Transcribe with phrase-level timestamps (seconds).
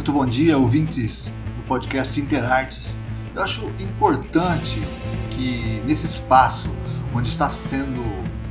[0.00, 3.02] Muito bom dia, ouvintes do podcast Interartes.
[3.36, 4.80] Eu acho importante
[5.30, 6.74] que nesse espaço
[7.14, 8.00] onde está sendo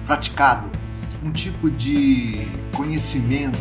[0.05, 0.70] praticado
[1.23, 3.57] um tipo de conhecimento,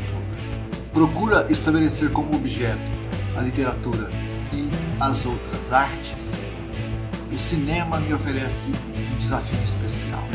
[0.92, 2.78] procura estabelecer como objeto
[3.34, 4.10] a literatura
[4.52, 4.68] e
[5.00, 6.42] as outras artes,
[7.32, 10.28] o cinema me oferece um desafio especial.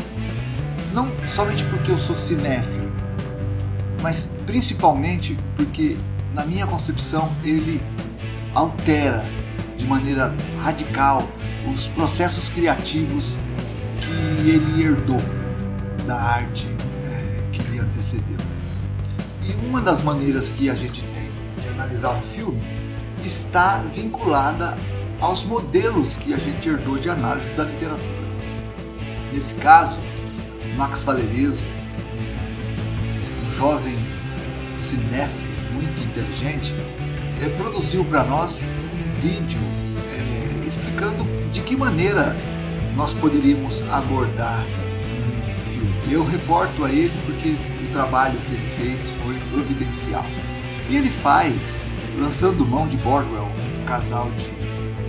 [0.92, 2.92] Não somente porque eu sou cinéfilo,
[4.02, 5.96] mas principalmente porque,
[6.34, 7.80] na minha concepção, ele
[8.54, 9.24] altera
[9.76, 11.26] de maneira radical
[11.72, 13.38] os processos criativos
[14.00, 15.20] que ele herdou
[16.06, 16.68] da arte
[17.06, 18.36] é, que lhe antecedeu.
[19.42, 21.30] E uma das maneiras que a gente tem
[21.62, 22.60] de analisar um filme
[23.24, 24.76] está vinculada
[25.20, 28.24] aos modelos que a gente herdou de análise da literatura.
[29.32, 29.98] Nesse caso,
[30.76, 31.64] Max Valerizzo,
[33.46, 33.96] um jovem
[34.76, 35.43] cinéfilo
[36.04, 36.74] inteligente,
[37.56, 39.60] produziu para nós um vídeo
[40.12, 42.36] é, explicando de que maneira
[42.96, 44.64] nós poderíamos abordar
[45.48, 45.94] um filme.
[46.10, 50.24] Eu reporto a ele porque o trabalho que ele fez foi providencial.
[50.88, 51.82] E ele faz
[52.18, 54.50] lançando mão de Bordwell, um casal de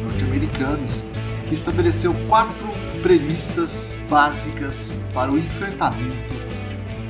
[0.04, 1.06] norte-americanos
[1.46, 2.68] que estabeleceu quatro
[3.04, 6.36] premissas básicas para o enfrentamento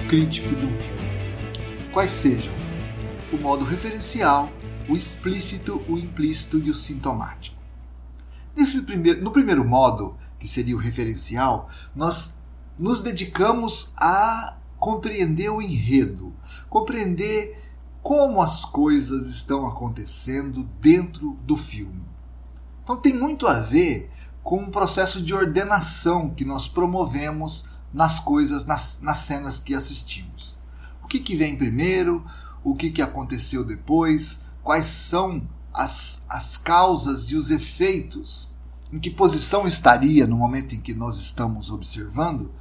[0.09, 0.95] crítico de um filme.
[1.91, 2.53] Quais sejam
[3.35, 4.49] o modo referencial,
[4.87, 7.57] o explícito, o implícito e o sintomático.
[8.55, 12.39] Nesse primeiro, no primeiro modo, que seria o referencial, nós
[12.79, 16.33] nos dedicamos a compreender o enredo,
[16.69, 17.61] compreender
[18.01, 22.03] como as coisas estão acontecendo dentro do filme.
[22.83, 24.09] Então tem muito a ver
[24.43, 30.55] com um processo de ordenação que nós promovemos nas coisas, nas, nas cenas que assistimos.
[31.03, 32.23] O que, que vem primeiro,
[32.65, 38.51] o que, que aconteceu depois, quais são as, as causas e os efeitos,
[38.91, 42.51] em que posição estaria no momento em que nós estamos observando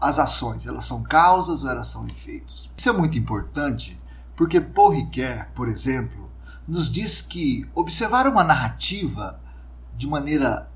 [0.00, 2.72] as ações, elas são causas ou elas são efeitos.
[2.74, 4.00] Isso é muito importante
[4.34, 6.30] porque Paul Ricoeur, por exemplo,
[6.66, 9.38] nos diz que observar uma narrativa
[9.94, 10.70] de maneira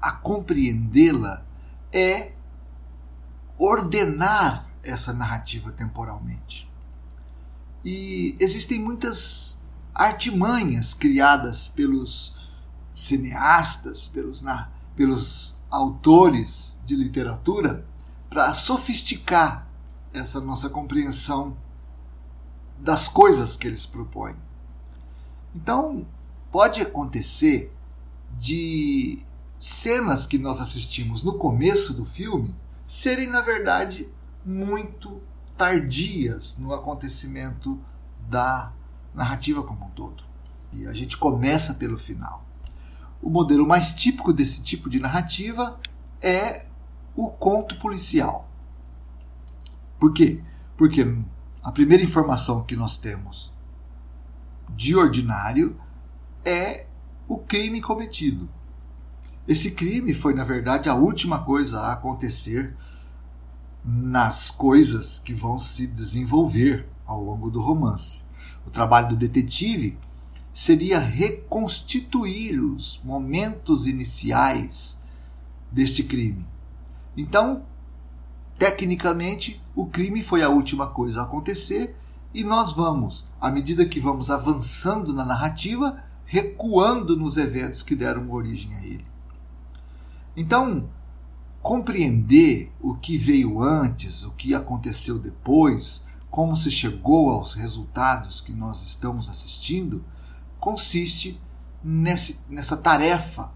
[0.00, 1.42] a compreendê-la
[1.90, 2.32] é
[3.58, 6.69] ordenar essa narrativa temporalmente.
[7.84, 9.60] E existem muitas
[9.94, 12.34] artimanhas criadas pelos
[12.94, 17.86] cineastas, pelos, na, pelos autores de literatura,
[18.28, 19.66] para sofisticar
[20.12, 21.56] essa nossa compreensão
[22.78, 24.36] das coisas que eles propõem.
[25.54, 26.06] Então,
[26.50, 27.72] pode acontecer
[28.38, 29.24] de
[29.58, 32.54] cenas que nós assistimos no começo do filme
[32.86, 34.08] serem, na verdade,
[34.44, 35.20] muito
[35.60, 37.78] tardias no acontecimento
[38.30, 38.72] da
[39.14, 40.24] narrativa como um todo.
[40.72, 42.46] E a gente começa pelo final.
[43.20, 45.78] O modelo mais típico desse tipo de narrativa
[46.22, 46.64] é
[47.14, 48.48] o conto policial.
[49.98, 50.42] Por quê?
[50.78, 51.06] Porque
[51.62, 53.52] a primeira informação que nós temos
[54.70, 55.78] de ordinário
[56.42, 56.86] é
[57.28, 58.48] o crime cometido.
[59.46, 62.74] Esse crime foi, na verdade, a última coisa a acontecer
[63.84, 68.24] nas coisas que vão se desenvolver ao longo do romance.
[68.66, 69.98] O trabalho do detetive
[70.52, 74.98] seria reconstituir os momentos iniciais
[75.70, 76.46] deste crime.
[77.16, 77.62] Então,
[78.58, 81.96] tecnicamente, o crime foi a última coisa a acontecer
[82.34, 88.30] e nós vamos, à medida que vamos avançando na narrativa, recuando nos eventos que deram
[88.30, 89.04] origem a ele.
[90.36, 90.88] Então,
[91.62, 98.52] compreender o que veio antes, o que aconteceu depois, como se chegou aos resultados que
[98.52, 100.04] nós estamos assistindo,
[100.58, 101.40] consiste
[101.82, 103.52] nesse, nessa tarefa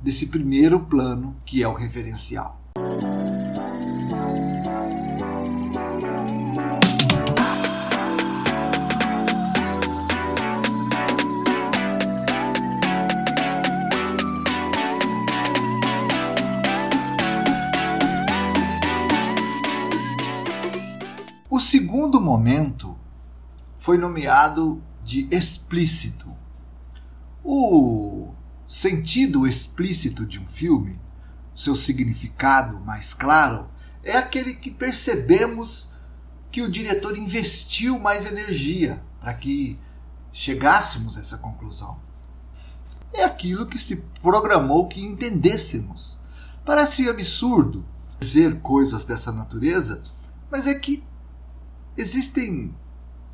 [0.00, 2.60] desse primeiro plano que é o referencial.
[22.22, 22.96] Momento
[23.76, 26.30] foi nomeado de explícito.
[27.44, 28.32] O
[28.66, 30.98] sentido explícito de um filme,
[31.54, 33.68] seu significado mais claro,
[34.02, 35.90] é aquele que percebemos
[36.50, 39.78] que o diretor investiu mais energia para que
[40.32, 41.98] chegássemos a essa conclusão.
[43.12, 46.18] É aquilo que se programou que entendêssemos.
[46.64, 47.84] Parece absurdo
[48.18, 50.02] dizer coisas dessa natureza,
[50.50, 51.02] mas é que
[51.96, 52.74] existem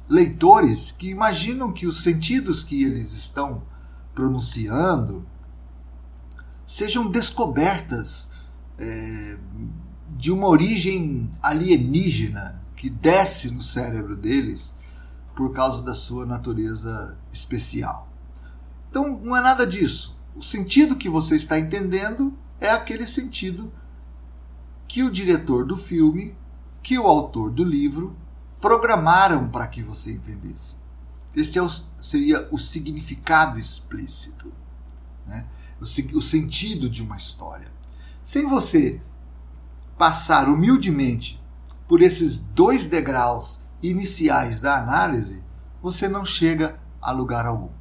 [0.09, 3.63] leitores que imaginam que os sentidos que eles estão
[4.15, 5.27] pronunciando
[6.67, 8.31] sejam descobertas
[8.79, 9.39] é,
[10.17, 14.75] de uma origem alienígena que desce no cérebro deles
[15.37, 18.09] por causa da sua natureza especial.
[18.91, 20.17] Então não é nada disso.
[20.35, 23.73] O sentido que você está entendendo é aquele sentido
[24.87, 26.35] que o diretor do filme,
[26.83, 28.17] que o autor do livro
[28.61, 30.77] programaram para que você entendesse.
[31.35, 31.69] Este é o,
[31.99, 34.53] seria o significado explícito,
[35.27, 35.47] né?
[35.81, 35.85] o,
[36.17, 37.71] o sentido de uma história.
[38.23, 39.01] Sem você
[39.97, 41.43] passar humildemente
[41.87, 45.43] por esses dois degraus iniciais da análise,
[45.83, 47.78] você não chega a lugar algum.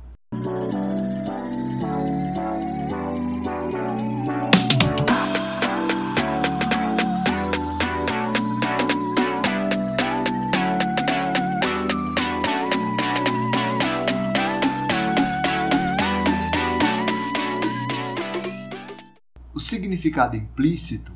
[19.67, 21.11] Significado implícito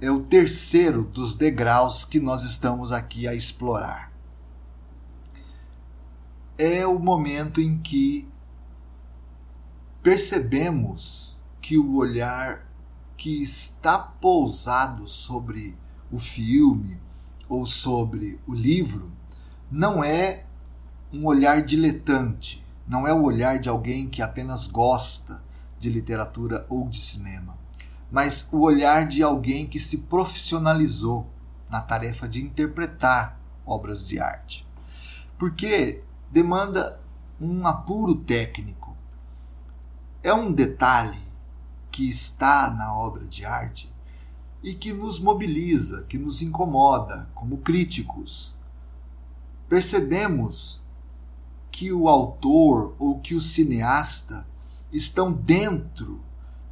[0.00, 4.12] é o terceiro dos degraus que nós estamos aqui a explorar.
[6.58, 8.28] É o momento em que
[10.02, 12.66] percebemos que o olhar
[13.16, 15.76] que está pousado sobre
[16.10, 17.00] o filme
[17.48, 19.12] ou sobre o livro
[19.70, 20.44] não é
[21.12, 25.40] um olhar diletante, não é o olhar de alguém que apenas gosta
[25.78, 27.65] de literatura ou de cinema
[28.10, 31.26] mas o olhar de alguém que se profissionalizou
[31.68, 34.66] na tarefa de interpretar obras de arte.
[35.38, 37.00] Porque demanda
[37.40, 38.96] um apuro técnico.
[40.22, 41.18] É um detalhe
[41.90, 43.92] que está na obra de arte
[44.62, 48.54] e que nos mobiliza, que nos incomoda como críticos.
[49.68, 50.82] Percebemos
[51.70, 54.46] que o autor ou que o cineasta
[54.92, 56.20] estão dentro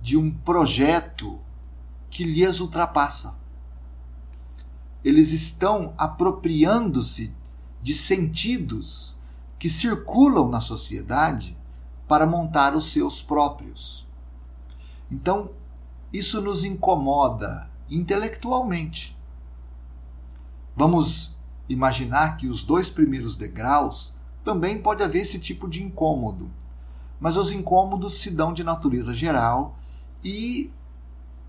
[0.04, 1.40] de um projeto
[2.10, 3.38] que lhes ultrapassa.
[5.02, 7.32] Eles estão apropriando-se
[7.80, 9.16] de sentidos
[9.58, 11.56] que circulam na sociedade
[12.06, 14.06] para montar os seus próprios.
[15.10, 15.50] Então,
[16.12, 19.16] isso nos incomoda intelectualmente.
[20.76, 21.34] Vamos
[21.66, 24.12] imaginar que os dois primeiros degraus
[24.44, 26.50] também pode haver esse tipo de incômodo,
[27.18, 29.78] mas os incômodos se dão de natureza geral
[30.24, 30.72] e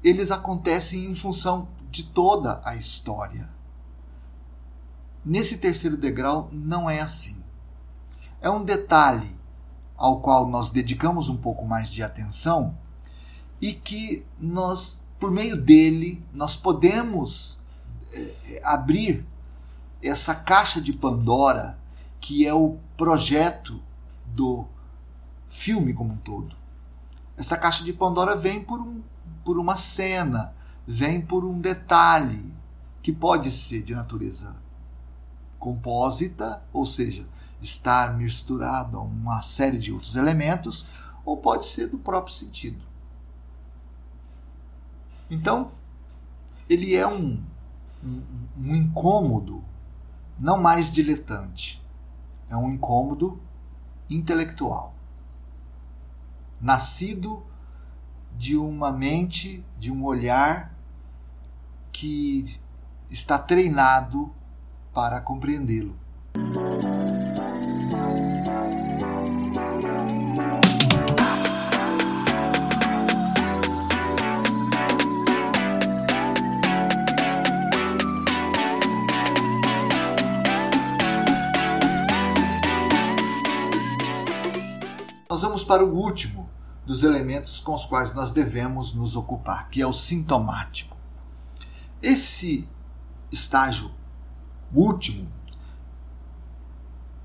[0.04, 3.50] eles acontecem em função de toda a história.
[5.24, 7.42] Nesse terceiro degrau não é assim.
[8.42, 9.36] É um detalhe
[9.98, 12.78] ao qual nós dedicamos um pouco mais de atenção
[13.62, 17.58] e que nós, por meio dele, nós podemos
[18.12, 19.26] é, abrir
[20.04, 21.80] essa caixa de Pandora
[22.20, 23.82] que é o projeto
[24.26, 24.66] do
[25.48, 26.56] filme como um todo.
[27.38, 29.02] Essa caixa de Pandora vem por, um,
[29.44, 30.54] por uma cena,
[30.88, 32.54] vem por um detalhe
[33.02, 34.56] que pode ser de natureza
[35.60, 37.28] compósita, ou seja,
[37.62, 40.86] está misturado a uma série de outros elementos,
[41.26, 42.84] ou pode ser do próprio sentido.
[45.30, 45.72] Então,
[46.70, 47.44] ele é um,
[48.04, 48.24] um,
[48.58, 49.64] um incômodo
[50.40, 51.84] não mais diletante,
[52.50, 53.42] é um incômodo
[54.10, 54.94] intelectual
[56.60, 57.44] nascido
[58.38, 60.74] de uma mente, de um olhar
[61.92, 62.60] que
[63.10, 64.34] está treinado
[64.94, 65.96] para compreendê-lo.
[85.30, 86.45] Nós vamos para o último
[86.86, 90.96] dos elementos com os quais nós devemos nos ocupar, que é o sintomático.
[92.02, 92.70] Esse
[93.32, 93.92] estágio
[94.74, 95.28] último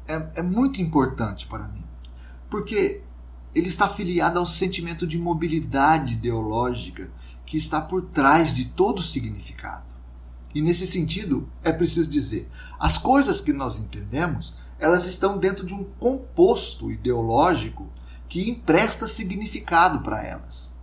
[0.08, 1.84] é, é muito importante para mim,
[2.48, 3.02] porque
[3.54, 7.10] ele está afiliado ao sentimento de mobilidade ideológica
[7.44, 9.84] que está por trás de todo o significado.
[10.54, 12.48] E nesse sentido, é preciso dizer,
[12.78, 17.88] as coisas que nós entendemos, elas estão dentro de um composto ideológico
[18.30, 20.76] que empresta significado para elas.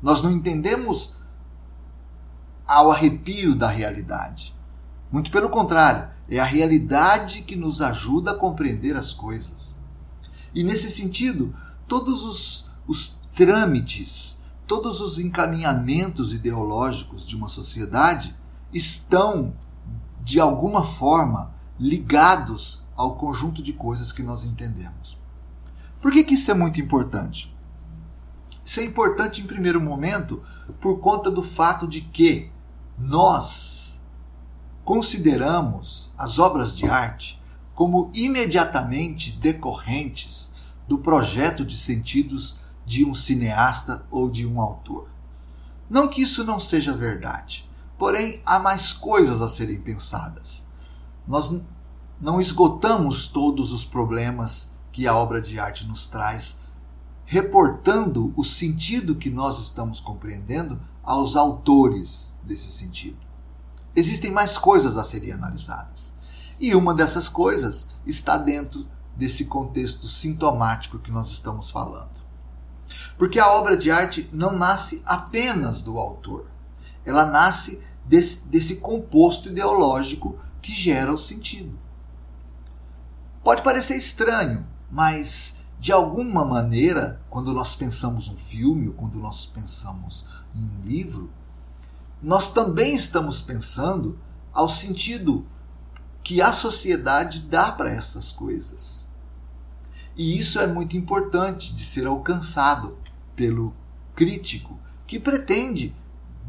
[0.00, 1.16] Nós não entendemos
[2.64, 4.54] ao arrepio da realidade.
[5.10, 9.76] Muito pelo contrário, é a realidade que nos ajuda a compreender as coisas.
[10.54, 11.52] E nesse sentido,
[11.88, 18.36] todos os, os trâmites, todos os encaminhamentos ideológicos de uma sociedade
[18.72, 19.52] estão,
[20.22, 25.20] de alguma forma, ligados ao conjunto de coisas que nós entendemos.
[26.02, 27.56] Por que, que isso é muito importante?
[28.64, 30.42] Isso é importante em primeiro momento
[30.80, 32.50] por conta do fato de que
[32.98, 34.02] nós
[34.84, 37.40] consideramos as obras de arte
[37.72, 40.50] como imediatamente decorrentes
[40.88, 45.08] do projeto de sentidos de um cineasta ou de um autor.
[45.88, 50.66] Não que isso não seja verdade, porém há mais coisas a serem pensadas.
[51.28, 51.62] Nós
[52.20, 56.60] não esgotamos todos os problemas que a obra de arte nos traz,
[57.24, 63.16] reportando o sentido que nós estamos compreendendo aos autores desse sentido.
[63.96, 66.12] Existem mais coisas a serem analisadas.
[66.60, 72.22] E uma dessas coisas está dentro desse contexto sintomático que nós estamos falando.
[73.18, 76.46] Porque a obra de arte não nasce apenas do autor,
[77.04, 81.78] ela nasce desse, desse composto ideológico que gera o sentido.
[83.42, 89.46] Pode parecer estranho, mas de alguma maneira, quando nós pensamos um filme ou quando nós
[89.46, 91.30] pensamos em um livro,
[92.22, 94.18] nós também estamos pensando
[94.52, 95.46] ao sentido
[96.22, 99.10] que a sociedade dá para essas coisas.
[100.14, 102.98] E isso é muito importante de ser alcançado
[103.34, 103.74] pelo
[104.14, 105.96] crítico que pretende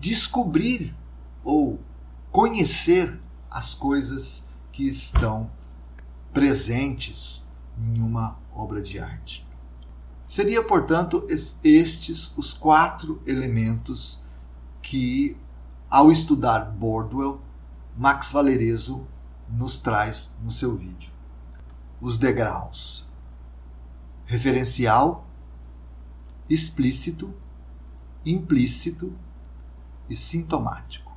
[0.01, 0.93] descobrir
[1.45, 1.79] ou
[2.29, 3.17] conhecer
[3.49, 5.49] as coisas que estão
[6.33, 7.47] presentes
[7.77, 9.47] em uma obra de arte.
[10.25, 11.27] Seria, portanto,
[11.63, 14.21] estes os quatro elementos
[14.81, 15.37] que,
[15.89, 17.41] ao estudar Bordwell,
[17.97, 19.05] Max Valereso
[19.49, 21.13] nos traz no seu vídeo.
[22.01, 23.05] Os degraus:
[24.25, 25.27] referencial,
[26.49, 27.33] explícito,
[28.25, 29.13] implícito
[30.09, 31.13] e sintomático.